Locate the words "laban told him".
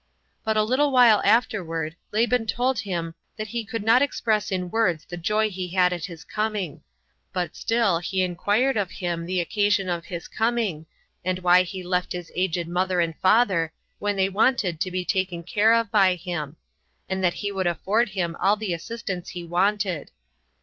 2.11-3.13